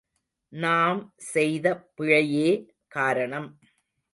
நாம் 0.53 1.01
செய்த 1.15 1.67
பிழையே 1.95 2.49
காரணம். 2.87 3.49